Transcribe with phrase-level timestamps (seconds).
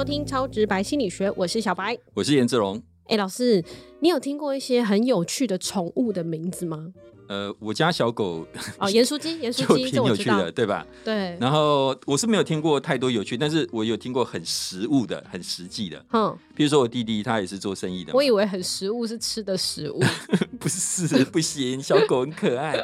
[0.00, 1.94] 收听《超直白心理学》，我是小白。
[2.14, 2.82] 我是颜志龙。
[3.08, 3.62] 哎，老师，
[4.00, 6.90] 你有听过一些很有趣的宠物的名字吗？
[7.28, 8.46] 呃，我家小狗
[8.78, 10.86] 哦，盐酥鸡，盐酥鸡，挺有趣的，对吧？
[11.04, 11.36] 对。
[11.38, 16.02] 然后我是没有听过太多有趣，但是我有听过很实物的、很实际的。
[16.14, 18.14] 嗯，比如说我弟弟，他也是做生意的。
[18.14, 20.00] 我以为很实物是吃的食物，
[20.58, 22.74] 不是，不行，小狗很可爱，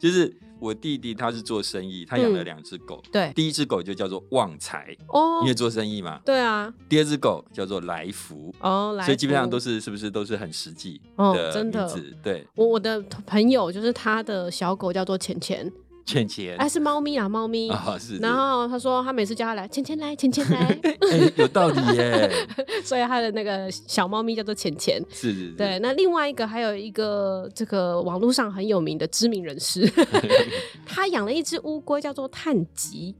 [0.00, 0.34] 就是。
[0.60, 3.02] 我弟弟他是做生意，他养了两只狗。
[3.12, 6.20] 对，第一只狗就叫做旺财哦，因为做生意嘛。
[6.24, 6.72] 对啊。
[6.88, 12.16] 第二只狗叫做来福哦，来福所以基本上都是是不是都是很实际的名字？
[12.22, 12.46] 对。
[12.54, 15.70] 我我的朋友就是他的小狗叫做钱钱。
[16.08, 18.16] 钱钱，哎，是猫咪啊，猫咪啊，是。
[18.16, 20.78] 然后他说，他每次叫他来，钱钱来，钱钱来，
[21.36, 22.30] 有道理耶。
[22.82, 24.98] 所以他的那个小猫咪叫做钱钱。
[25.10, 25.52] 是是是。
[25.52, 29.86] 对，那另外一个还有一个这个网络上很有名的知名人士，
[30.86, 33.14] 他养了一只乌龟，叫做探吉。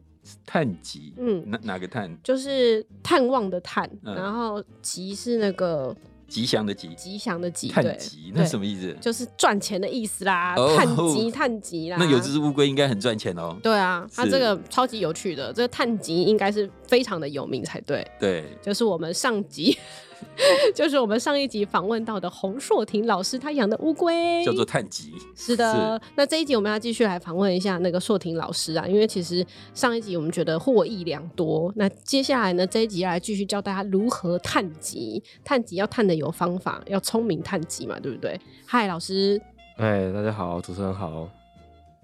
[0.47, 2.15] 探吉，嗯，哪哪个探？
[2.23, 5.95] 就是探望的探，然后吉是那个。
[6.29, 8.95] 吉祥的吉，吉祥的吉，探吉那什么意思？
[9.01, 11.97] 就是赚钱的意思啦，探吉探吉啦。
[11.99, 13.57] 那有只乌龟应该很赚钱哦。
[13.63, 18.05] 对啊，它这个超级有趣的，这个探吉应该是非常的有名才对。
[18.19, 19.79] 对，就是我们上集。
[20.75, 25.13] 就是我们上一集访问到的洪硕婷老师，他养的乌龟叫做探吉。
[25.37, 31.73] 是的，那这一集我们要继续来访问一下那个硕婷老师啊，因为其实上一集我们觉得获益良多。
[31.77, 38.41] 那接下来呢，这一集要来继续教大家如何探吉，探吉要探的有方法，要聪明探吉嘛，对不对？
[38.67, 39.41] 嗨，老师。
[39.77, 41.29] 哎，大家好，主持人好。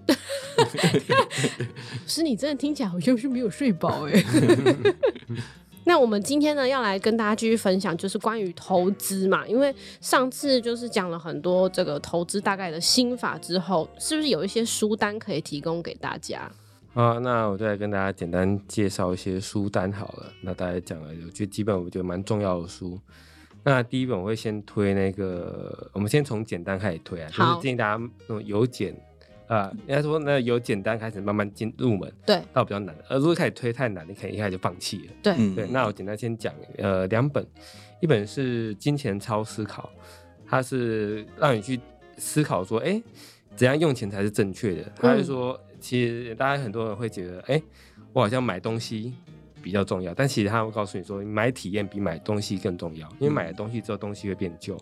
[2.07, 4.25] 是你真的听起来好像是没有睡饱哎。
[5.87, 9.47] 那我们今天呢，要来跟大家继续分享，就是关于投资嘛。
[9.47, 16.51] 因为上次就是讲了很多这个投资大概的心法之后，是不是有一些书单可以提供给大家？
[16.95, 20.33] 啊，那我就来跟大家简单介绍一些书单好了。
[20.41, 22.99] 那大家讲了，我觉得基本我觉得蛮重要的书。
[23.63, 28.99] 那第一本我会先推那个，我们先从简单开始推啊，就是建议大家那种有简。
[29.47, 32.95] 啊，应该说那由简单开始慢慢进入门，对，到比较难。
[33.09, 35.13] 而如果开始推太难，你可能一开始就放弃了。
[35.23, 35.67] 对，对。
[35.69, 37.47] 那我简单先讲，呃，两本，
[38.01, 39.91] 一本是《金钱超思考》，
[40.47, 41.79] 它是让你去
[42.17, 43.03] 思考说，哎，
[43.55, 44.93] 怎样用钱才是正确的。
[44.97, 47.63] 它是说，其实大家很多人会觉得，哎，
[48.13, 49.13] 我好像买东西。
[49.65, 54.79] 比较重要，但其实他会告诉你说，买体验比买东西更重要，因为买了东西之后，东西会变旧，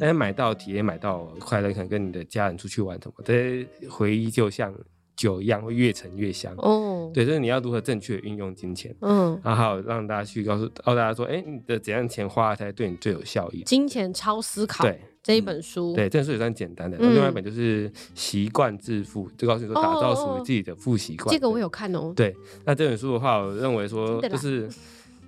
[0.00, 4.74] 但是买到体验、买到快乐，可能跟你的家人出去玩什么，这些回忆就像
[5.14, 6.54] 酒一样，会越陈越香。
[6.56, 13.62] 哦，对，就是你要如何正确运用金钱，嗯，然后让大家去告诉告诉大家说，哎，你的怎样钱花才对你最有效益？
[13.64, 14.82] 金钱超思考。
[14.82, 14.98] 对。
[15.22, 16.98] 这一本书，对，这本书也算简单的。
[16.98, 21.32] 另外一本就是《习惯致富》，就告诉你说打造属于自己的富习惯。
[21.32, 22.12] 这个我有看哦。
[22.16, 22.34] 对，
[22.64, 24.68] 那这本书的话，我认为说就是，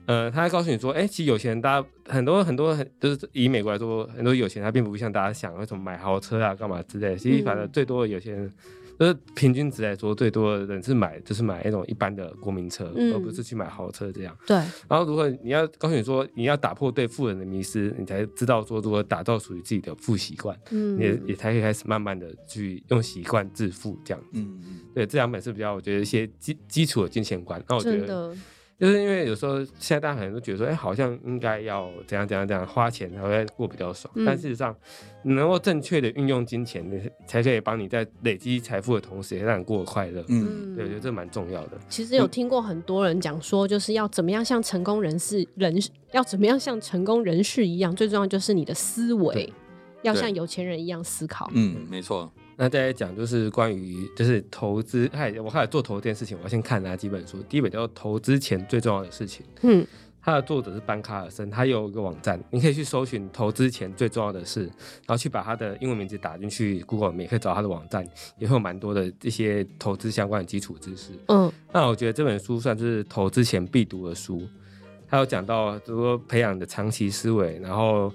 [0.06, 7.16] 呃，他告诉你说，哎，其实有钱人，大家很多很多很，就是以美国来说，很多有钱人他并不像大家想，为什么买豪车啊，干嘛之类。
[7.16, 8.52] 其实反正最多的有钱人。
[8.98, 14.36] 就是平均值来说，最多的人是买，就是买那种一般的国民车，而不是去买豪车这样。
[14.46, 14.56] 对。
[14.56, 24.24] 然后，如果你要告诉你说，你要打破对富人的迷失，你才知道说如何打造属于自己的富习惯，嗯，也也才可以开始慢慢的去用习惯致富这样。
[24.32, 24.80] 嗯嗯。
[24.94, 27.62] 对，这两本是比较我觉得一些基基础的金钱观。
[27.68, 28.34] 那我觉得。
[28.78, 34.12] 就是因为有时候现在大家可能都觉得说，哎，好像应该要怎样怎样怎样花钱才会过比较爽。
[34.26, 34.74] 但事实上，
[35.22, 36.84] 能够正确的运用金钱，
[37.26, 40.24] 才可以帮你在累积财富的同时，也让你过得快乐。
[40.28, 41.78] 嗯，对，我觉得这蛮重要的。
[41.88, 45.74] 其实有听过很多人讲说，就是要怎么样像成功人士人，
[46.12, 49.52] 要怎么样像成功人士一样，最重要就是你的思维
[50.02, 51.48] 要像有钱人一样思考。
[51.54, 52.30] 嗯，没错。
[52.56, 57.42] 那再来讲，就是关于就是投资，嗨，我开始做投这件事情，我要先看哪几本书。
[57.48, 59.84] 第一本叫《投资前最重要的事情》，嗯，
[60.22, 68.06] 它的作者是班卡尔森，他有一个网站，你可以去搜寻投资前最重要的事，然后去把他的英文名字打进去，Google 也可以找他的网站，
[68.38, 71.10] 也会有蛮多的一些投资相关的基础知识。
[71.26, 74.42] 嗯，那我觉得这本书算是投资前必读的书，
[75.08, 78.12] 他有讲到如说培养的长期思维，然后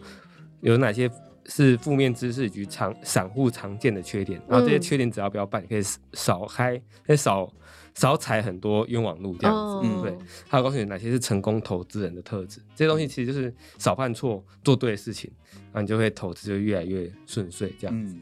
[0.61, 1.11] 有哪些。
[1.49, 5.81] 是负面知识及常散户常见的缺点，然后这些缺点只要不要办，可以
[6.13, 7.51] 少开，可以少
[7.95, 9.87] 少踩很多冤枉路这样子。
[9.87, 10.17] 嗯，对。
[10.47, 18.15] 还有告诉你哪些是成功投资人的特质，这些东西其实就是少犯错，做对的事情，然后你就会投资就越来越顺遂这样子。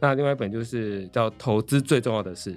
[0.00, 2.52] 那另外一本就是叫《投资最重要的事》，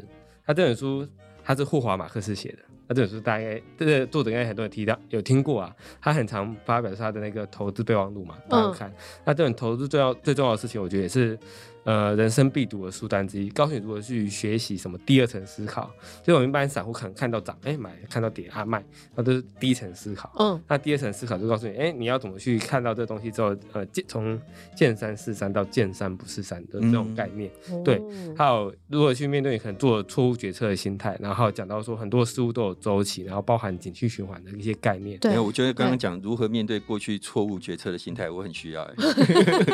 [0.45, 1.05] 他这本书
[1.43, 2.59] 他是霍华马克思写的。
[2.91, 8.93] 那这本书大概这个作者应该很多人提到有听过啊，他很常发表他的那个投资备忘录嘛，大家看。
[9.23, 11.39] 那这本投资最要最重要的事情，我觉得也是
[11.83, 15.91] 呃，人生必读的书单之一，告诉你如何去学习什么第二层思考。
[16.23, 18.83] 就我们一般散户可能看到涨，哎买；看到跌啊卖，
[19.15, 20.31] 那都是第一层思考。
[20.37, 24.39] 嗯，那第二层思考就告诉你，哎，你要怎么去看到这东西之后，呃，见从
[24.75, 27.49] 见山是山到见山不是山的这种概念。
[27.83, 27.99] 对，
[28.37, 35.17] 还有如何去面对你可能做错误决策的心态，然后讲到说很多事物都有周期，然后包含景气循环的一些概念。
[35.19, 38.87] 对，我觉得刚刚讲如何面对过去错误决策的心态，我很需要。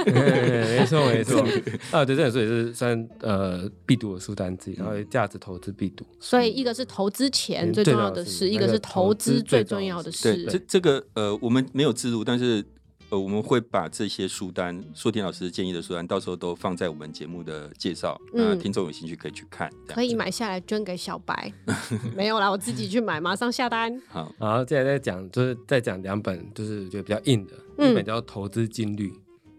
[0.08, 1.46] 没错，没错。
[1.98, 6.06] 啊，对，这本书也是算呃必读的书单之一，然后价值投资必读。
[6.20, 10.34] 所以一个是投资前最重要的事，一个是投资最重要的事。
[10.34, 12.64] 对，这这个呃，我们没有自录，但是
[13.10, 21.54] 呃，我们会把这些书单，硕田老师建议的书单，到时候都放在我们节目的介绍，那听众有兴趣可以去看，可以买下来捐给小白。
[22.14, 23.98] 没有啦，我自己去买，马上下单。
[24.10, 27.54] 好，然后接下来再讲，就是再讲两本，就是觉得比较硬的，
[27.90, 29.10] 一本叫《投资金律》。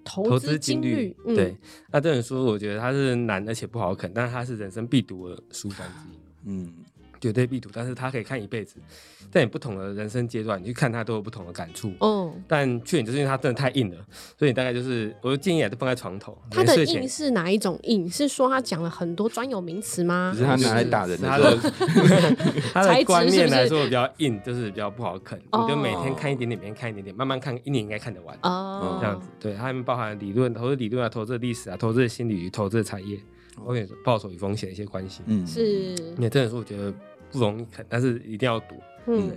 [0.08, 1.56] 投资金率，对，
[1.92, 6.72] 那这本书我觉得它是难而且不好啃，但是它是人生必读的书单之一，嗯。
[7.20, 8.76] 绝对必读，但是他可以看一辈子，
[9.30, 11.92] 在你不同的人生阶段，你去看他都有不同的感触。
[12.00, 13.96] 哦，但缺点就是因为它真的太硬了，
[14.38, 16.36] 所以大概就是，我就建议还是放在床头。
[16.50, 18.08] 它的硬是哪一种硬？
[18.10, 20.32] 是说他讲了很多专有名词吗？
[20.36, 21.28] 是他拿来打人的。
[22.72, 25.38] 他的观念来说比较硬，就是比较不好啃。
[25.38, 28.38] 你就每天看一点点，每天看一点点，慢慢看，一年应该看得完。
[28.42, 33.18] 哦，这样子，对，它里面包含理论、投资理论啊、投资历史啊、投资的心理、投资的产业。
[33.64, 35.62] 我跟你说，报酬与风险一些关系，嗯，是。
[36.16, 36.92] 因为这本书我觉得
[37.30, 38.74] 不容易啃，但是一定要读。
[39.06, 39.30] 嗯，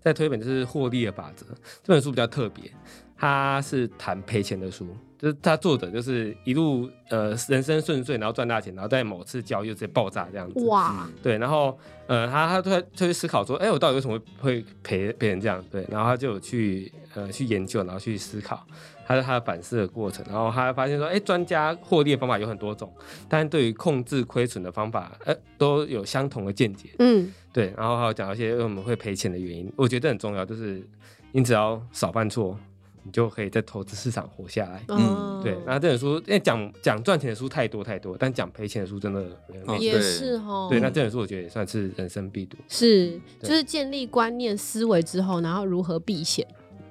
[0.00, 1.44] 再推一本就是《获利的法则》，
[1.82, 2.70] 这本书比较特别，
[3.16, 4.86] 它是谈赔钱的书，
[5.18, 10.64] 就是它作者就是一路呃人生顺遂，然后赚大钱，然后在某次交易直接爆炸这样子。
[10.64, 11.06] 哇。
[11.22, 15.62] 对，然后呃他他他就去思考说，哎，我到底为什么会赔赔成这样？
[15.70, 18.66] 对，然后他就去呃去研究，然后去思考。
[19.08, 22.92] 他是他的反思的过程，然后他发现说，哎，专家获利的方法有很多种，
[23.26, 26.90] 但是对于控制亏损的方法，呃，都有相同的见解。
[26.98, 30.86] 嗯，对，然后还有讲一些为什么会赔钱的原因，我觉得很重要，就是
[31.32, 32.54] 你只要少犯错，
[33.02, 34.84] 你就可以在投资市场活下来。
[34.88, 35.52] 嗯，对。
[35.64, 39.24] 然后这本书，因为讲讲赚钱的书太多太多，但讲赔钱的书真的
[39.80, 40.66] 也是哦。
[40.68, 42.58] 对，那这本书我觉得也算是人生必读。
[42.68, 46.46] 是，就是建立观念思维之后，然后如何避险。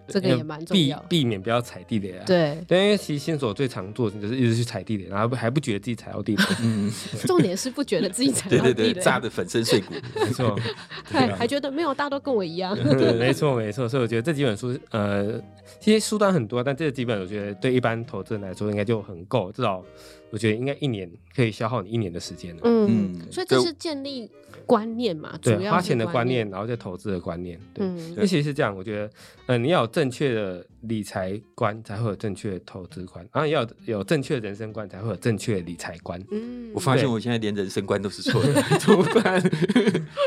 [0.08, 2.24] 这个也蛮重要，避避免不要踩地雷啊。
[2.26, 6.44] 对，对，因为其实新手最常做的就是一直去踩地雷，然后还不觉得自己踩到地雷。
[6.64, 6.92] 嗯，
[7.28, 10.58] 重点是不觉得自己踩到地雷，对对对，炸的粉身碎骨， 没错。
[11.06, 12.76] 还还觉得没有，大家都跟我一样。
[12.76, 13.88] 对，没错没错。
[13.88, 15.42] 所以我觉得这几本书，呃，
[15.80, 19.84] 其实书单很多，但这几本我觉得对一般投资人来说应该就很够，至少。
[20.30, 24.30] 我觉得应该一年可以消耗你一年的时间嗯，所以这是建立
[24.66, 27.60] 观念嘛，对，花钱的观念，然后再投资的观念。
[27.74, 29.12] 对，尤其是这样，我觉得，
[29.46, 36.24] 呃，你要有正确的理财观，才会有正确的投资观，然后要有正确的人生观，才会有正确的理财观。
[36.32, 39.42] 嗯，我发现我现在连人生观都是错的，怎么办？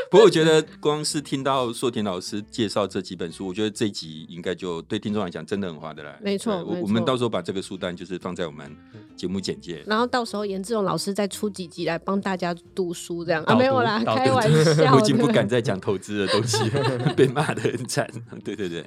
[0.09, 6.19] 不过我觉得光是听到硕田老师介绍这几本书，我觉得这集应该就对听众来讲真的很划得来。
[6.21, 8.75] 没错，我我们到时候把这个书单就是放在我们
[9.15, 9.81] 节目简介。
[9.87, 14.43] 然后到时候严志勇老师再出几集来帮大家读书，这样啊没有啦，开玩
[14.75, 14.91] 笑。
[14.93, 16.57] 我已经不敢再讲投资的东西，
[17.15, 18.05] 被骂的很惨。
[18.43, 18.85] 对 对对，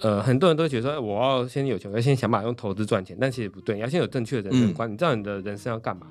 [0.00, 6.06] 呃，很多人都觉得说，我要先有钱，要先想办法用投资赚钱，但其实不对，你要先有正确的人生观，你知道你的人生要干嘛。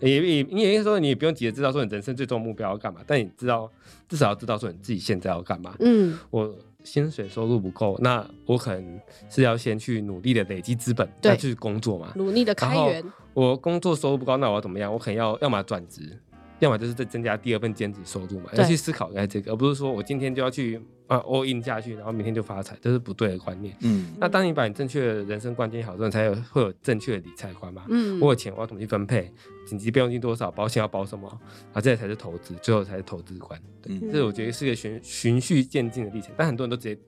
[0.00, 3.70] 也也你也说，你也不用急着知道说你人生最终目标要干嘛，但你知道
[4.08, 5.74] 至少要知道说你自己现在要干嘛。
[5.80, 6.54] 嗯，我。
[6.82, 12.10] 薪水收入不够，那我可能是要先去努力的累积资本，再去工作嘛。
[12.16, 13.04] 努力的开源。
[13.34, 14.90] 我工作收入不高，那我要怎么样？
[14.90, 16.18] 我可能要要么转职。
[16.60, 23.74] 要么就是再增加第二份兼职收入嘛，要去思考一下这个，而不是说我今天就要去啊 all in 下去，然后明天就发财，这是不对的观念。
[23.80, 27.86] 嗯，那当你把你正确的人生观念好之后，才有会有正确的理财观嘛。
[27.88, 29.32] 嗯，我有钱我要怎么去分配？
[29.66, 30.50] 紧急备用金多少？
[30.50, 31.26] 保险要保什么？
[31.72, 33.58] 啊，这才是投资，最后才是投资观。
[33.80, 36.30] 对，这我觉得是个循循序渐进的历程。
[36.36, 37.00] 但很多人都直接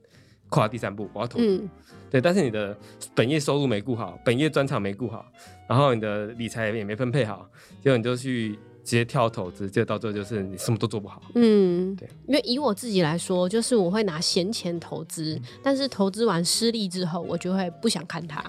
[0.49, 1.63] 跨第三步，我要投资。
[2.09, 2.75] 对，但是你的
[3.13, 5.25] 本业收入没顾好，本业专长没顾好，
[5.69, 7.47] 然后你的理财也没分配好，
[7.81, 8.57] 结果你就去。
[8.83, 11.21] 直接跳投资，就到最后就是你什么都做不好。
[11.35, 18.43] 嗯，对，因为以我自己来说，就是我会拿闲钱投资，但是投资完失利之后，我就会不想看它，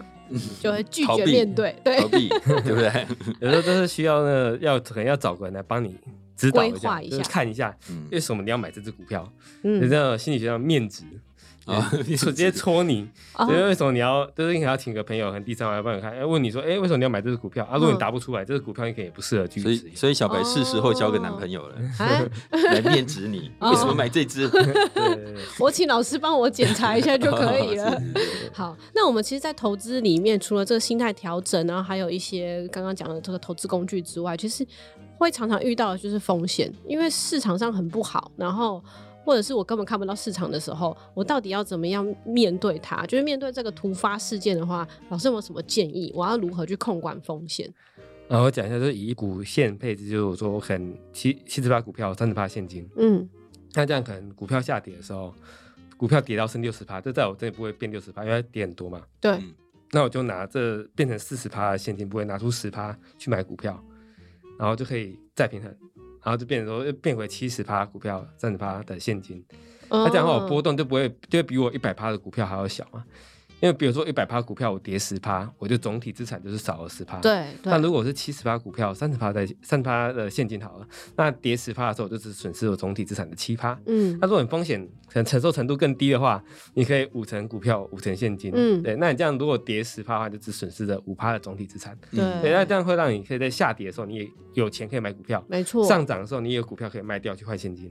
[0.60, 3.06] 就会拒绝面对，对，逃避， 对不对？
[3.40, 5.96] 有时候都是需要呢，要可能要找个人来帮你
[6.36, 7.76] 指导一下，看一下
[8.10, 11.04] 为什么你要买这只股票，嗯，这样心理学上面值。
[12.16, 13.08] 直接戳你。
[13.36, 16.12] 所以为什么你要就是你要请个朋友和第三方来帮你看？
[16.12, 17.64] 哎，问你说，哎，为什么你要买这只股票？
[17.64, 19.60] 啊，如果你答不出来，这只股票你可能也不适合去。
[19.60, 21.76] 所以，所以小白是时候交个男朋友了，
[22.50, 24.48] 来面指你 为什么买这只？
[25.58, 28.00] 我请老师帮我检查一下就可以了。
[28.52, 34.66] 好，那我们其实，在投资里面，除了这个心态调整，然后还有一些刚刚讲的这个投资工具之外，其实
[35.18, 38.82] 会常常遇到的就是风险，因为市场上很不好，然后。
[39.24, 43.06] 或者是我根本看不到市场的时候，我到底要怎么样面对它？
[43.06, 46.12] 就是面对这个突发事件的话，老师有没有什么建议？
[46.14, 47.72] 我要如何去控管风险？
[48.28, 52.88] 啊，我讲一下，就是以股现配置，就是我说我很七七十八股票，三十八现金。
[52.96, 53.28] 嗯，
[53.74, 55.34] 那这样可能股票下跌的时候，
[55.96, 59.02] 股票跌到剩六十趴，这在我这里不会变六十趴，因为跌很多嘛。
[59.20, 59.38] 对。
[59.92, 63.80] 那我就拿这变成四十趴的现金，不会拿出十趴去买股票，
[64.58, 65.72] 然后就可以再平衡。
[66.24, 69.44] 然后就变成说，又变回七十趴股票，三十趴的现金。
[69.90, 73.04] 他这样的话，我波动就不会，就会比我一百趴的股票还要小嘛。
[73.60, 77.18] 因为比如说一百趴股票我跌十趴，我就总体资产就是少了十趴。
[77.20, 77.46] 对。
[77.62, 83.78] 那如果是七十趴股票，三十趴在三十趴的现金好了，那跌十趴的时候，我就只损失了总体资产的七趴。
[83.86, 84.18] 嗯。
[84.20, 86.44] 那如果你风险可能承受程度更低的话，
[86.74, 88.52] 你可以五成股票，五成现金。
[88.54, 88.82] 嗯。
[88.82, 91.96] 对，那你这样如果跌十趴的话，就只损失了五趴的总体资产。
[92.10, 92.20] 对。
[92.42, 95.42] 对，那这样会让你可以在下跌的时候，你也有钱可以买股票。
[95.48, 95.86] 没错。
[95.86, 97.90] 上涨的时候，你也有股票可以卖掉去换现金。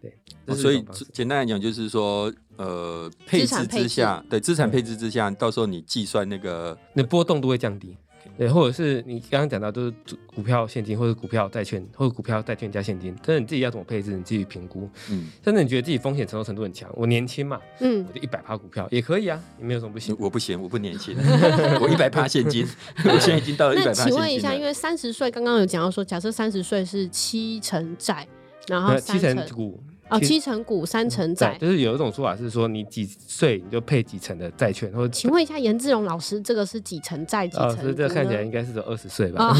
[0.00, 7.96] 对，所以简单来讲就是说，呃，配置之下，对资产配置之下，到时候你计算那个那波动都会降低。
[8.36, 9.92] 对，或者是你刚刚讲到，都是
[10.32, 14.88] 股票现金，或者股票债券，或者股票债券加现金，但是你自己要怎么配置，你自己评估。
[15.10, 20.14] 嗯，甚至你觉得自己风险承受程度很强，我年轻嘛，嗯，我就一百趴股票也可以啊，也没有什么不行。
[20.20, 21.16] 我不行，我不年轻，
[21.82, 22.64] 我一百趴现金，
[23.04, 24.04] 我现在已经到了一百趴。
[24.04, 28.24] 那请问一下，因为三十岁刚刚有讲到说，假设三十岁是七成债，
[28.68, 29.82] 然后七成股。
[30.10, 37.76] 哦，七成股，三成债，就是有一种说法是说，你几岁你就配几成的债券，或者请问一下严志荣老师，这个是几成债几成？
[37.82, 39.54] 这这看起来应该是二十岁吧？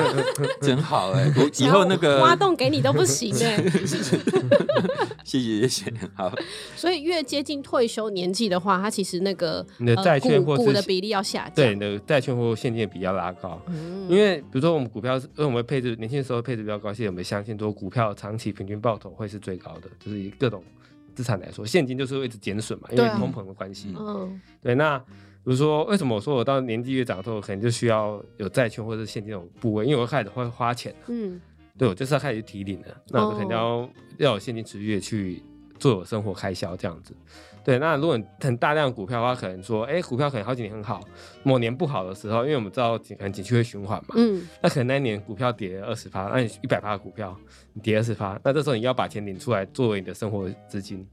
[0.62, 3.62] 真好哎， 以后那个挖洞给你都不行哎。
[5.22, 6.32] 谢谢谢谢，好。
[6.74, 13.60] 所以越接近退休年纪的话，它其实那个你的债券或股的比例要下降，对，你的债券或现金比较拉高。
[13.66, 19.89] 嗯，因为比如说我们股票，因为我们配置年轻的时候配置比较高，现在我们相信说股票长期平均报酬会是最高的。
[19.98, 20.62] 就是以各种
[21.14, 23.94] 资产来说，现金就是会一直减损嘛，因为通膨的关系。
[23.98, 24.74] 嗯，对。
[24.74, 29.84] 那比如说，为什么我说我到年纪越长之后，可能就需要有债券或者现金这种部位？
[29.86, 30.94] 因为我开始会花钱。
[31.08, 31.40] 嗯，
[31.78, 35.42] 对，我就是要开始提领了，那我就肯定要要有现金持续的去
[35.78, 37.14] 做我生活开销这样子。
[37.62, 41.00] 对，那如果很大量股票的话，可能说，哎，股票可能好几年很好，
[41.42, 47.36] 某年不好的时候，因为我们知道景可能景区会循环嘛，嗯，那可能那一年股票跌二十趴，那你一百趴的股票
[47.74, 51.06] 你跌二十趴，那这时候你要把钱领出来作为你的生活资金，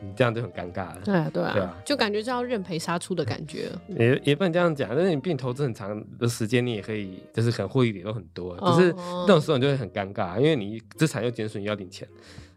[0.00, 1.00] 你这样就很尴尬了。
[1.04, 3.70] 对啊，对啊，就感觉是要认赔杀出的感觉。
[3.88, 12.06] 也也不能这样讲，但是你并投资很长的时间，你也可以就是可能获益点都很多，只是那种时候你就会很尴尬，因为你资产又减损，要领钱，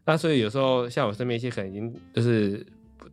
[0.04, 2.66] 那所以有时候像我身边一些可能已经就是。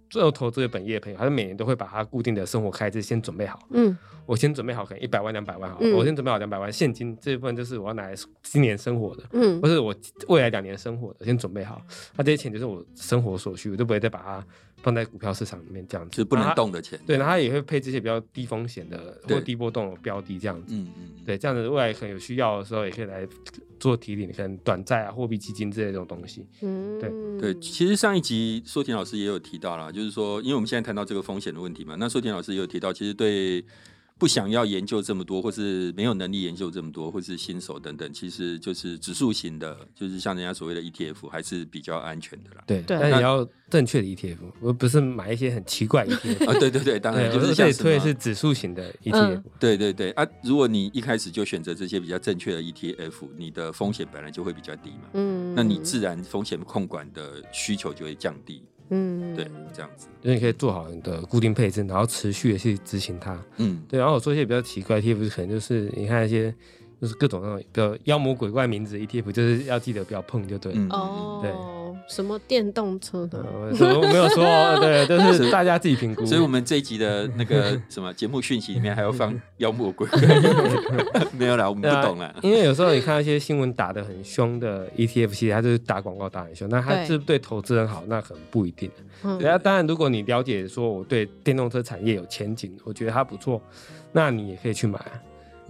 [0.09, 3.59] 做投资的本业的朋友，他每年都会把他固定的生活开支先准备好。
[3.71, 9.95] 嗯，我先准备好可能一百万、两百万好，我先准备好两百万现金这一部分就是我要拿来今年生活的，嗯，或是我
[10.29, 11.81] 未来两年生活的，先准备好。
[12.17, 14.47] 那这些钱就是我生活所需，我就不会再把它
[14.83, 16.99] 放在股票市场里面这样子，是不能动的钱。
[17.07, 20.75] 对，然后他也会配这些比较低风险的或低波动的标的这样子。
[20.75, 23.27] 嗯嗯，对，这样子未来可能有需要的时候也可以来。
[23.79, 26.47] 做提领，可能短债啊、货币基金之类这种东西。
[26.63, 33.65] 嗯，对对，其实上一集硕田老师也有提到了，就是说，因为我们现在谈到这个风险的问题嘛，那硕田老师也有提到，其实对。
[34.19, 42.65] 不想要研究这么多，或是没有能力研究这么多，或是新手等等，其实就是指数型的，就是像人家所谓的 ETF，还是比较安全的啦。
[42.67, 46.51] 对，但你要正确的 ETF，而不是买一些很奇怪 ETF。
[46.51, 49.43] 啊， 对对对，当然就是这里推的是指数型的 ETF。
[49.61, 55.11] 对对对啊，如果你一开始就选择这些比较正确的 ETF，你的风险本来就会比较低嘛。
[55.13, 58.63] 嗯，那你自然风险控管的需求就会降低。
[58.91, 63.37] 嗯，对，这样子，就你可以做好你的固定配置，然后持续的去执行它。
[63.57, 66.55] 嗯，对，然后我做一些比较奇怪 ETF，可能就是你看一些，
[67.01, 70.73] 就是各种那种比较妖魔鬼怪名字的 ETF，就是要记得不要碰就对。
[70.91, 71.51] 哦，对。
[72.09, 73.45] 什么电动车的？
[73.45, 74.45] 我没有说，
[74.81, 76.25] 对，就是大家自己评估。
[76.25, 80.21] 所以，我们这一集的那个什么节目讯息里面还要放妖魔鬼怪，
[81.37, 82.35] 没有啦，我们不懂了。
[82.43, 88.91] 因为有时候你看一些新闻打的很凶的 ETF 系列，它就是打广告打很凶，那它是对投资人好，那可能不一定。
[89.39, 93.61] 对啊，当然，如果你了解说我对电动车产业有前景，我觉得它不错，
[94.13, 95.01] 那你也可以去买。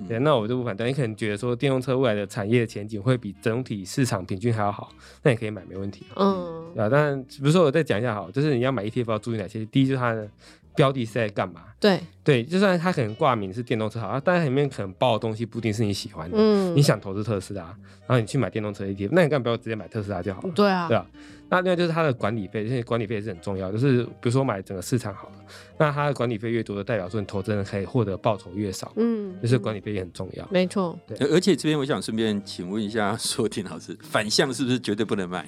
[0.07, 0.87] 对，那我就不反对。
[0.87, 4.91] 你可能觉得说电动车未来的产业前景会比整体市场平均还要好，
[5.23, 6.05] 那你可以买，没问题。
[6.17, 6.88] 嗯，对啊。
[6.91, 9.65] 但比如说我再讲一下好，就是你要买 ETF 要注意哪些？
[9.67, 10.29] 第一就是它的
[10.76, 11.62] 标的是在干嘛？
[11.78, 16.37] 对对，就算它可能挂名是电动车好，但里面可能包的东西不一定是你喜欢的。
[16.38, 17.62] 嗯，你想投资特斯拉，
[18.06, 20.50] 然后你去买电动车 ETF，那你干嘛不要直接买特斯拉就好了？
[20.54, 21.06] 对啊，对啊。
[21.49, 23.71] 那另外就是它的管理费，这些管理费也是很重要。
[23.71, 25.35] 就是比如说买整个市场好了，
[25.78, 28.90] 那它的管理费越多的，代表说你投资人可以获得报酬越少。
[28.97, 30.49] 嗯，就是管理费也很重要。
[30.50, 30.99] 没错。
[31.06, 35.47] 对，而且这边我想顺便请问一下硕婷老师，反向是不是绝对不能买？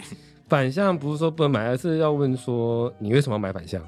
[0.48, 3.82] 反向不是说不能买，而是要问说你为什么要买反向？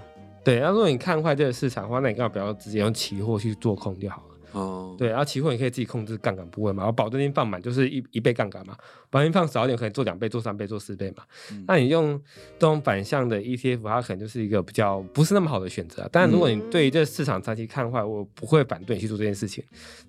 [0.45, 4.25] 对，然后如果你看坏这个市场的话，那你干嘛不要直接用期货去做空就好了？
[4.53, 8.77] 哦，对，然后期货你可以自己控制杠杆部位嘛，然后保证金放满就是一一倍杠杆嘛，
[9.09, 11.23] 保证金放少一点可以做两倍、做三倍、做四倍嘛。
[11.69, 12.21] 那你用
[12.59, 16.09] 这种反向的 ETF，它可能就是一个比较不是那么好的选择。
[16.11, 19.63] 但如果你对于这市场长期看坏，我不会反对你去做这件事情，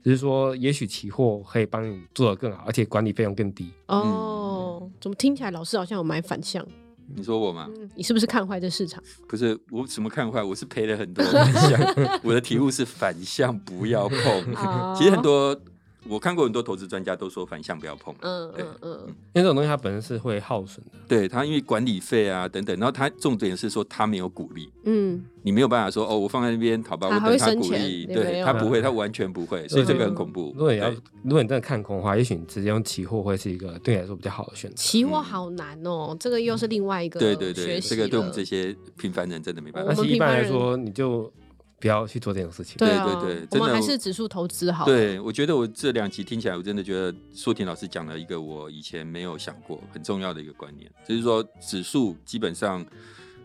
[0.04, 3.72] 只是说也许期货可以帮你做得更好，而且管理费用更低。
[3.90, 6.66] 哦，怎么听起来老师好像有买反向？
[7.16, 7.68] 你说我吗？
[7.96, 9.02] 你是不是看坏这市场？
[9.28, 10.42] 不是，我怎么看坏？
[10.44, 11.80] 我是赔了很多反向。
[12.24, 14.18] 我的题目是反向不要碰。
[14.96, 15.60] 其实很多。
[16.10, 19.00] 我看过很多投资专家都说反向不要碰，嗯嗯嗯，
[19.34, 30.52] 因为这种东西它本身是会耗损的，对它因为管理费啊等等，然后它重点是说它没有鼓励，嗯，你没有办法说哦，我放在那边好吧，我等它鼓励，对它不会，它完全不会，所以这个很恐怖。
[30.56, 30.90] 如果你要
[31.24, 34.76] 如果你真的看空的话，也许你直接用期货会是一个对你来说比较好的选择。
[34.78, 39.94] 期货好难哦，这个又是另外一个对对对，这个对我们这些平凡人真的没办法。
[39.96, 41.32] 但是一般来说，你就。
[41.82, 42.78] 不要去做这种事情。
[42.78, 44.86] 对对对，我们还是指数投资好。
[44.86, 52.86] 对，我觉得我这两集听起来，我真的觉得舒婷老师讲了一个我以前没有想过很重要的一个观念，就是说指数基本上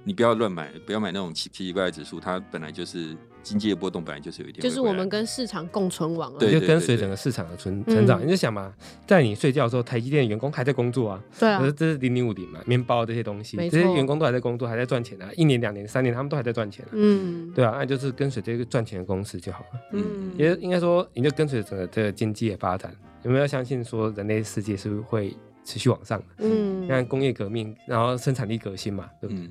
[0.07, 3.15] 你不要乱买，不要买那种奇奇怪怪的指数，它本来就是。
[3.47, 8.21] 经济的波动本来就是有一点，就是我们跟市场共存亡，就跟随整个市场的成成长。
[8.21, 8.75] 你就想嘛，
[9.07, 25.33] 在你睡觉的时候，台积电员工还在工作啊，对啊，这是零零五零嘛，面包这些东西，这些员工都还在工作，还在赚钱啊，一年、两年、三年，他们都还在赚钱啊，嗯，对啊，那就是跟随这个赚钱的公司就好了，嗯，也应该说，你就跟随整个这个经济的发展，有没有相信说人类世界是会
[25.65, 26.27] 持续往上的？
[26.39, 29.49] 嗯，你看工业革命，然后生产力革新嘛，对不对？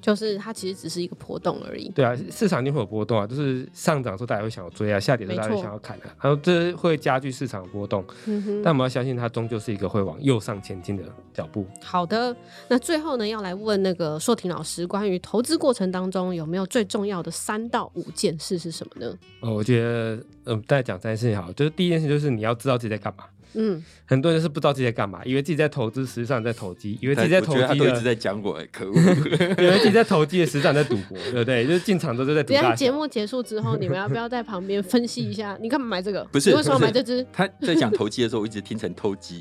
[0.00, 1.88] 就是它其实只是一个波动而已。
[1.90, 8.04] 对啊，市场一定会有波动啊，就是上涨的时候大家会想要追啊，下跌的时候大家会想要砍啊，然后这会加剧市场的波动。
[8.26, 8.62] 嗯。
[8.62, 11.66] 但我们要相信它终究是一个会往右上前进的脚步。
[11.82, 12.34] 好的，
[12.68, 19.18] 那最后呢，要来问那个硕婷老师，关于投资过程当中有没有最重要的三到五件事是什么呢？
[19.40, 23.24] 哦，我觉得，嗯，大家讲三件事情好，就是第一件事就是你要知道自己在干嘛。
[23.54, 28.94] 嗯，很多人是不知道自己在干嘛，以为自己在投资，实际上在投机；以为自己在投机，他都一直在讲我，可恶！
[29.62, 31.64] 以为自己在投机，实际上在赌博，对不对？
[31.68, 32.52] 就是进场都是在赌。
[32.52, 35.56] 等下节目结束之后，你们要不要在旁边分析一下？
[35.60, 36.24] 你干嘛买这个？
[36.32, 37.26] 不是为什么买这只？
[37.32, 39.40] 他在讲投机的时候，我一直听成偷鸡，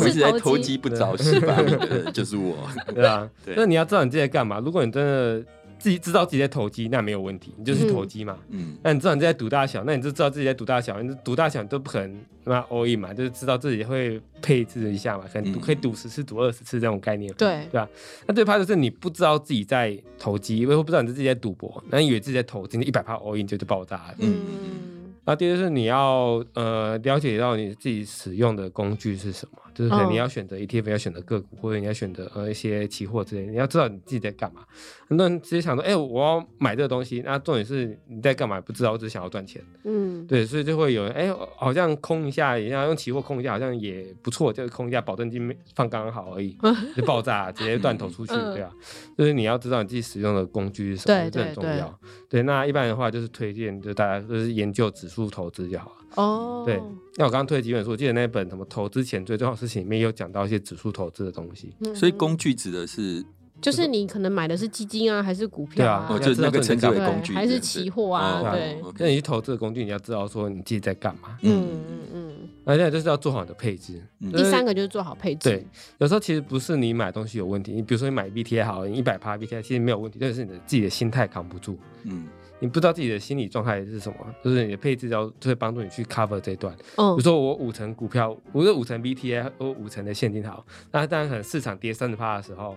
[0.00, 2.56] 我一直在偷鸡不着十八米的就是我，
[2.94, 3.28] 对啊。
[3.56, 4.60] 那你要知道你自己在干嘛。
[4.60, 5.44] 如果你真的。
[5.80, 8.38] 自己知道自己在投机，那没有问题，你就是投机嘛。
[8.50, 11.00] 嗯，那你知道你在赌大小，那你就知道自己在赌大小。
[11.02, 17.32] 你赌大小都不可能那 all in 嘛，就是知道自己会配置一下嘛，可能可以赌十次、赌二十次这种概念。
[17.34, 17.88] 对，对吧？
[18.26, 24.14] 那最怕就是你不知道自己在投机，因为不知道你自己在赌博，那以为自己在投机，一百趴 all in 就就爆炸了。
[24.18, 24.36] 嗯。
[25.30, 34.62] 那第二是你要呃了解到你自己使用的工具是什么，就是可能你要选择 ETF，要选择个股，或者你要选择呃一些期货之类，你要知道你自己在干嘛。
[35.08, 38.60] 很多人直接想说，哎，我要买这个东西，那重点是你在干嘛？
[38.60, 39.62] 不知道，我只是想要赚钱。
[39.84, 46.56] 嗯，对，所以就会有人，哎，好像空一下，也要用期货空一下，好像也不错，就是空一下，保证金放刚刚好而已，
[46.96, 48.72] 就爆炸，直接断头出去，对啊。
[49.16, 51.96] 就是你要知道你自己使用的工具是什么，这很重要。
[52.28, 55.96] 对，那一般的话就是推荐，就大家就是研究指数投资就好了。
[56.14, 56.80] 哦，对，
[57.16, 61.74] 那我刚刚推几本书，我记得那本什么投资前最重要的事情里面有讲到一些指数投资的东西。
[61.94, 63.24] 所以工具指的是，
[63.60, 68.50] 就是你可能买的是基金啊，还是股票啊，就那个称之为工具，还是期货啊？
[68.52, 71.36] 对，那你去投资的工具，你要知道说你自己在干嘛。
[71.42, 72.30] 嗯嗯嗯。
[72.64, 74.00] 而且就是要做好你的配置。
[74.32, 75.48] 第三个就是做好配置。
[75.48, 75.66] 对，
[75.98, 81.78] 有时候其实不是你买东西有问题，你比如说你买 B T I 好，你一百趴 B T I 其实没有问题，但是你的自己的心态扛不住。
[82.04, 82.26] 嗯。
[82.60, 86.74] 你不知道自己的心理状态是什么，就是你的配置要就会帮助你去 cover 这段。
[86.96, 92.76] 嗯，比如说我五成股票，我是五成 I，我五成的现金好，那当然可能市场跌三十趴的时候，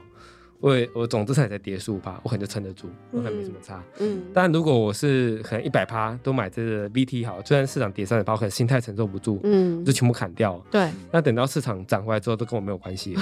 [0.60, 3.84] 我我总资产才跌十五趴，我可能就撑得住，我可能没什么差。
[4.00, 10.58] 嗯，但如果我是可能一百趴都买这个 B T 好，虽然市场跌三十趴，可能心态承受不住，嗯，就全部砍掉。
[10.72, 13.16] 对，那等到市场涨回来之后，都跟我没有关系。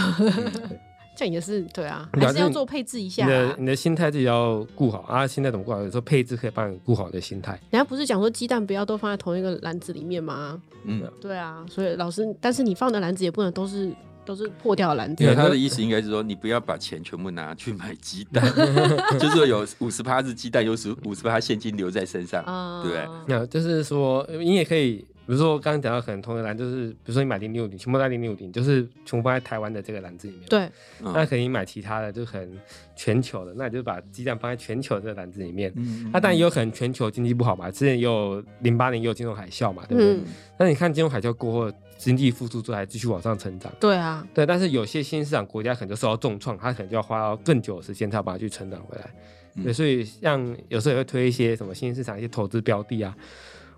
[1.21, 3.25] 这样也是对啊，还是要做配置一下。
[3.25, 5.79] 你的你的心态自己要顾好啊，心态怎么顾好？
[5.83, 7.51] 有时候配置可以帮你顾好你的心态。
[7.69, 10.59] 人家不是讲说鸡蛋不要都放在同一个篮子里面吗？
[10.85, 13.93] 嗯，对啊，所以老师，但是你放的篮子也不能都是。
[14.23, 15.23] 都是破掉的篮子。
[15.25, 18.41] 对，他的意思应该是说，你不要把钱全部拿去买鸡蛋，
[19.19, 22.43] 就是说有五十趴是鸡蛋，有十五十趴现金留在身上，
[22.83, 23.07] 对不对？
[23.27, 30.47] 那就是说，你也可以，比如说刚刚讲到可能同一个篮，就是比如说你买零六零，全部在零六零，就是全部放在台湾的这个篮子里面。
[30.49, 30.69] 对。
[30.99, 32.57] 那可以买其他的，就很
[32.95, 35.71] 全球的，那你就把鸡蛋放在全球这个篮子里面。
[35.75, 36.09] 嗯。
[36.11, 40.13] 那当然也有可能全球经济不好嘛，之前也有零八年也有金融海啸嘛，对不对？
[40.13, 40.23] 嗯。
[40.57, 41.77] 那你看金融海啸过后。
[42.01, 49.63] 经济复苏之后还继续往上成长，对啊，对，但是有些新市场国家可能就受到重创，它可能就要花到更久的时间才把它去成长回来。
[49.63, 53.15] 对，所以像有时候也会推一些什么新市场一些投资标的啊。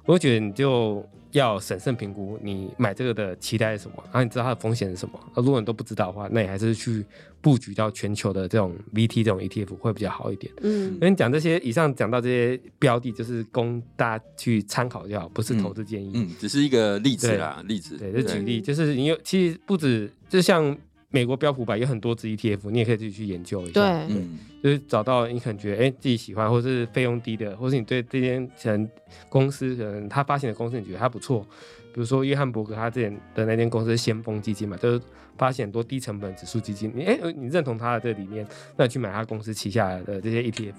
[0.06, 5.20] 我觉得你就要审慎评估你买这个的期待是什么，然后你知道它的风险是什么。
[5.36, 7.06] 那如果你都不知道的话，那你还是去
[7.42, 10.52] 布局到全球的这种 VT 这种 ETF 会比较好一点。
[10.62, 16.12] 嗯，跟你讲这些，以上讲到这些标的，就是供大家去参考就好，不是投资建议。
[16.16, 17.98] 嗯，只是一个例子啦，例子。
[17.98, 20.76] 对，就举例，就是你有其实不止，就像。
[21.14, 23.74] 美国标普百有很多只 ETF，你也可以自己去研究一下。
[24.08, 24.18] 对，
[24.64, 28.90] 就是找到你可能觉得哎自己喜欢，或是费用低的，或是你对这间可能
[29.30, 31.46] 公司可能他发行的公司你觉得还不错，
[31.94, 35.00] 比如说约翰伯格他之前的那间公司是先锋基金嘛，就是
[35.38, 38.44] 发现很多低成本指数基金，你哎你认同他的这个理念，
[38.76, 40.74] 那去买他公司旗下的这些 ETF。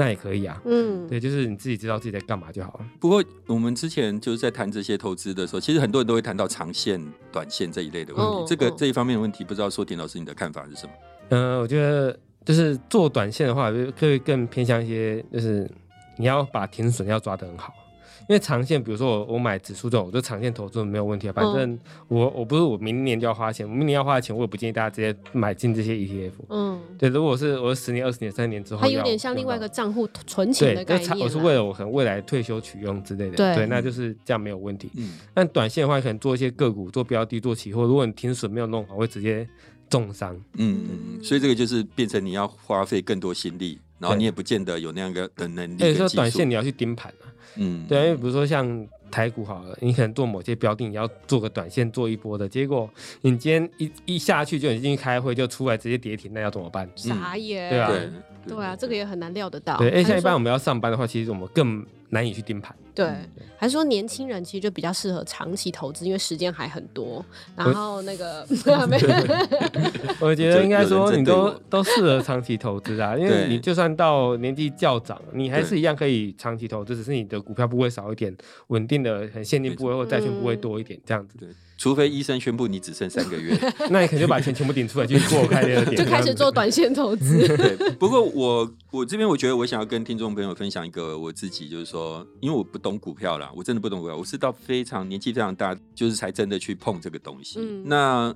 [0.00, 2.86] 那也可以啊，嗯，对，就是你自己知道自己在干嘛就好了。
[3.00, 8.44] 不过我们之前就是在谈这些投资的时候，其实很多人都会谈到长线、短线这一类的问题。
[8.46, 10.92] 这个这一方面的问题，不知道说田老师你的看法是什么？
[11.30, 15.68] 嗯，我觉得就是做短线的话，就可以更偏向一些，就是
[16.16, 17.74] 你要把停损要抓得很好。
[18.28, 21.32] 因为长线，比如说我我买指数这种，我就长线投资没有问题啊。
[21.32, 26.32] 反正我我不是我明年就要花钱，我明年要花的钱，我也不建议大家直接买进这些 ETF。
[26.50, 31.18] 嗯，对，如果是我十年、二十年、三十年之后，它有点像另外一个账户存钱的概念。
[31.20, 33.36] 我是为了我可能未来退休取用之类的。
[33.36, 34.90] 对，那就是这样没有问题。
[34.98, 39.48] 嗯，但短线的话，可能做一些个股、做标的、做期货，如果你停损没有弄好，会直接
[39.88, 40.38] 重伤。
[40.58, 40.78] 嗯，
[41.22, 45.78] 所以这个就是变成你要花费更多心力，然后你也不见得有那样个的能力。
[45.78, 47.26] 所以说，短线你要去盯盘啊。
[47.56, 52.88] 嗯，对，因为比如说像台股好了，你可能做某些标的，你要做个短线做一波的，结果
[53.22, 56.88] 你今天一一下去就已经开会就出来直接跌停，那要怎么办？
[56.94, 57.90] 傻眼，对啊，
[58.46, 59.76] 对啊，这个也很难料得到。
[59.78, 61.84] 对，哎，像一般我们要上班的话，其实我们更。
[62.10, 63.06] 难以去盯盘，对，
[63.56, 67.24] 还是说年轻人其实就比较适合长期投资，因为时间还很多。
[67.54, 68.46] 然后那个，
[70.20, 78.34] 我觉得应该说你都都适合长期投资啊， 因为你就算到年纪较长，你还是一样可以长期投资，只是你的股票不会少一点，
[78.68, 81.36] 稳定的很现金部位或债券部位多一点这样子。
[81.38, 81.48] 对。
[81.78, 83.56] 除非医生宣布你只剩三个月，
[83.88, 87.46] 那你肯定把钱全部顶出来去做开那个点， 就开始做短线投资。
[87.56, 97.60] 对，不过我我这边我觉得我想要跟听众朋友分享一个我自己，就是说，因为我不懂股票啦，我真的不懂股票，我是到非常年纪非常大，就是才真的去碰这个东西。
[97.84, 98.34] 那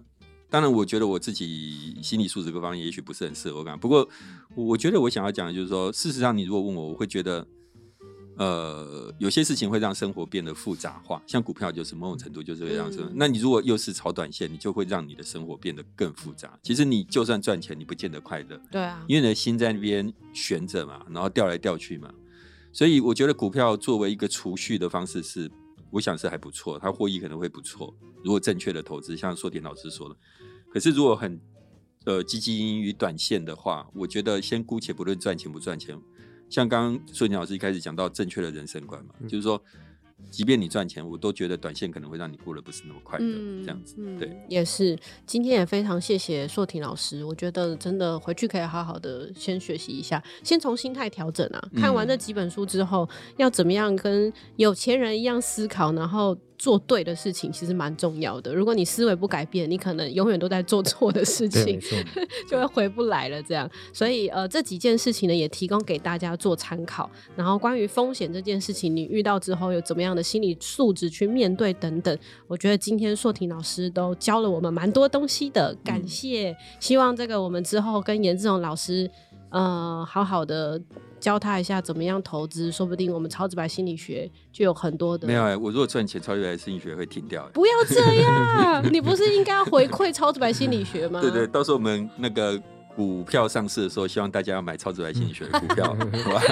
[0.49, 3.77] 当然，我觉得我自己心理素质各方面也许不是很适合我。
[3.79, 4.09] 不过，
[4.55, 7.45] 我觉得我想要讲的就是说，事实上，你如果问我，我会觉得。
[8.39, 13.07] 呃，有些事情会让生活变得复杂化，像股票就是某种程度就是这样子。
[13.15, 16.59] 那你如果又是炒短线，你就会让你的生活变得更复杂。
[16.63, 18.59] 其实你就算赚钱，你不见得快乐。
[18.71, 22.13] 对啊，因为你的心在那边悬着嘛，然后掉来掉去嘛。
[22.73, 25.51] 所以我觉得股票作为一个储蓄的方式是，
[25.91, 27.95] 我想是还不错，它获益可能会不错。
[28.25, 30.17] 如果正确的投资，像硕田老师说的。
[30.73, 31.39] 可是如果很
[32.07, 36.01] 呃积极于短线的话，我觉得先姑且不论赚钱不赚钱。
[36.53, 39.59] 像刚刚孙宁老师一开始讲到正确的人生观嘛，就是说，
[40.31, 43.25] 即便你赚钱，我都觉得短线可能会让你过得不是那么快乐，
[43.63, 43.97] 这样子。
[44.19, 44.95] 对，也是。
[45.25, 51.69] 今天也非常谢谢硕婷老师，我觉得真的回去可以好好的先学习一下，先从心态调整啊。
[51.75, 56.37] 看完这几本书之后，要怎么样跟有钱人一样思考，然后。
[56.63, 58.55] 做对的事情其实蛮重要的。
[58.55, 61.77] 如果你思维不改变，你可能永远都在做错的事情，
[62.49, 63.43] 就会回不来了。
[63.43, 67.11] 这样，所以呃，这几件事情呢，也提供给大家做参考。
[67.35, 75.77] 然后，关于风险这件事情，你遇到之后有怎么样的心理素质去面对等等，我觉得今天硕婷老师都教了我们蛮多东西的。
[75.83, 79.11] 感谢，希望这个我们之后跟严志勇老师，
[79.53, 80.81] 呃，好好的。
[81.21, 85.25] 教他一下怎么样投资，说不定我们超直白心理学就有很多的。
[85.29, 87.49] 没有哎，我如果赚钱，超直白心理学会停掉。
[87.55, 91.21] 不要这样， 你不是应该回馈超直白心理学吗？
[91.21, 92.61] 对对，到时候我们那个
[92.97, 96.43] 股票上市的时候，希望大家要买超直白心理学的股票， 好吧？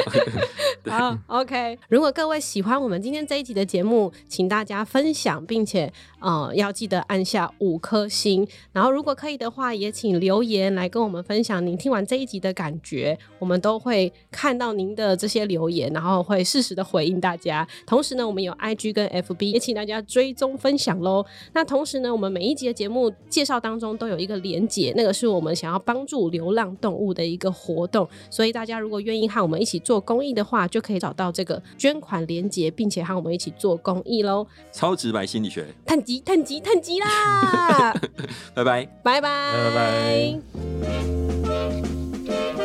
[0.87, 1.79] 好，OK。
[1.88, 8.47] 如果各位喜欢我们今天这一集的节目，请大家分享，并且呃要记得按下五颗星。
[8.73, 17.66] 然后如果可以的话，也请留言来跟我们分享您听完这一集的感觉，我们都会看到您的这些留言，然后会适时的回应大家。
[17.87, 21.25] 同时呢，我们有 IG 跟 FB，也请大家追踪分享喽。
[21.53, 34.46] 那同时呢，我们每一集的节目介绍当中都有一个连结，那个是我们想要帮助流浪动物的一个活动，所以大家如果愿意和我们一起做公益的话，就可以找到这个捐款连接，并且和我们一起做公益喽！
[34.72, 37.92] 超直白心理学，探级探级探级啦！
[38.54, 40.40] 拜拜拜拜拜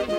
[0.05, 0.14] 拜。